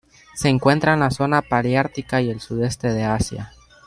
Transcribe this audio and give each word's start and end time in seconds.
Se 0.33 0.49
encuentra 0.49 0.93
en 0.95 1.01
la 1.01 1.11
zona 1.11 1.43
paleártica 1.43 2.21
y 2.23 2.31
el 2.31 2.39
Sudeste 2.41 2.91
de 2.91 3.03
Asia. 3.03 3.53